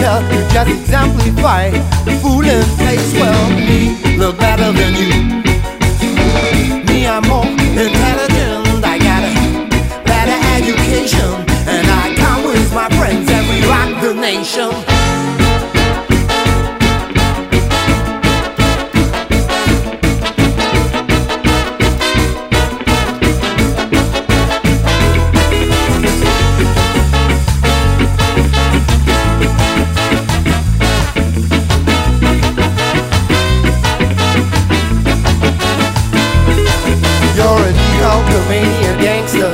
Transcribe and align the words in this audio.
tell, 0.00 0.22
you 0.32 0.40
just 0.48 0.70
exemplify 0.70 1.70
the 2.06 2.12
fool 2.22 2.44
in 2.44 2.64
face. 2.80 3.12
Well, 3.14 3.44
me 3.68 4.16
look 4.16 4.38
better 4.38 4.72
than 4.72 4.92
you. 5.00 5.12
Me, 6.88 7.06
I'm 7.06 7.22
more 7.28 7.46
intelligent. 7.86 8.84
I 8.92 8.96
got 9.08 9.22
a 9.22 10.04
better 10.04 10.38
education, 10.56 11.30
and 11.74 11.86
I 12.02 12.14
come 12.16 12.44
with 12.44 12.72
my 12.74 12.88
friends 12.98 13.30
and 13.30 13.44
we 13.50 13.58
rock 13.68 13.90
the 14.02 14.14
nation. 14.14 14.99
Egomaniac 38.50 39.00
gangster. 39.00 39.52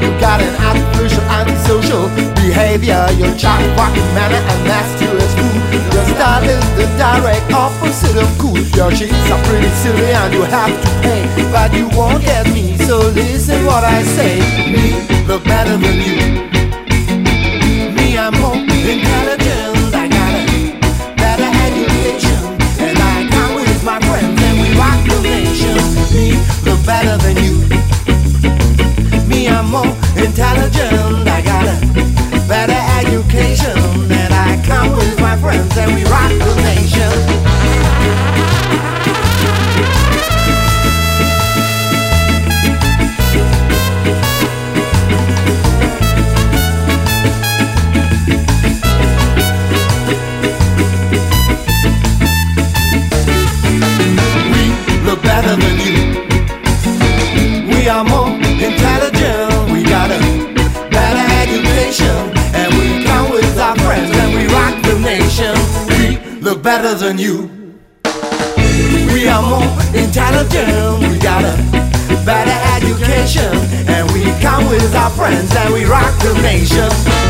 You 0.00 0.10
got 0.20 0.40
an 0.40 0.54
artificial, 0.62 1.22
antisocial 1.22 2.08
behavior. 2.34 3.06
Your 3.18 3.34
chat 3.36 3.60
walking 3.76 4.06
manner 4.14 4.36
and 4.36 4.68
as 4.68 4.88
food. 4.98 5.56
Your 5.92 6.04
style 6.14 6.44
is 6.44 6.64
the 6.76 6.86
direct 6.96 7.52
opposite 7.52 8.16
of 8.16 8.28
cool. 8.38 8.58
Your 8.78 8.90
cheeks 8.90 9.30
are 9.30 9.42
pretty 9.44 9.70
silly 9.82 10.12
and 10.12 10.32
you 10.32 10.42
have 10.42 10.70
to 10.70 10.90
pay. 11.02 11.26
But 11.50 11.72
you 11.74 11.88
won't 11.96 12.22
get 12.22 12.46
me, 12.52 12.76
so 12.78 12.98
listen 12.98 13.64
what 13.64 13.84
I 13.84 14.02
say. 14.02 14.38
Me 14.70 15.26
look 15.26 15.44
better 15.44 15.76
than 15.76 15.96
you. 16.00 16.25
More 29.70 29.84
intelligent. 30.16 31.28
I 31.28 31.42
got 31.42 31.66
a 31.66 31.76
better 32.46 32.80
education. 33.00 33.76
And 34.10 34.32
I 34.32 34.62
come 34.64 34.96
with 34.96 35.20
my 35.20 35.36
friends 35.38 35.76
and 35.76 35.94
we 35.94 36.04
rock 36.04 36.30
the 36.30 36.54
nation. 36.62 37.12
Better 55.22 55.56
look 66.46 66.62
better 66.62 66.94
than 66.94 67.18
you. 67.18 67.50
We 69.12 69.26
are 69.26 69.42
more 69.42 69.66
intelligent. 69.92 71.02
We 71.02 71.18
got 71.18 71.42
a 71.42 71.56
better 72.24 72.56
education. 72.76 73.50
And 73.88 74.08
we 74.12 74.22
come 74.40 74.64
with 74.70 74.94
our 74.94 75.10
friends 75.10 75.52
and 75.56 75.74
we 75.74 75.84
rock 75.86 76.16
the 76.22 76.34
nation. 76.42 77.25